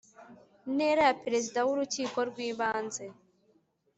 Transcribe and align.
ntera 0.75 1.01
ya 1.09 1.15
Perezida 1.25 1.59
w 1.67 1.69
Urukiko 1.73 2.17
rw 2.29 2.37
Ibanze 2.49 3.05